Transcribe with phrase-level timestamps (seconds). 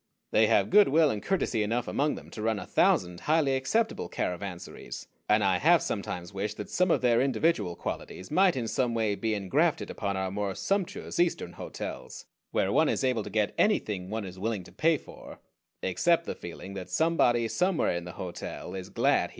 [0.31, 4.09] They have good will and courtesy enough among them to run a thousand highly acceptable
[4.09, 8.95] caravansaries, and I have sometimes wished that some of their individual qualities might in some
[8.95, 13.53] way be engrafted upon our more sumptuous Eastern hotels, where one is able to get
[13.59, 15.37] anything one is willing to pay for,
[15.83, 19.29] except the feeling that somebody somewhere in the hotel is glad he came.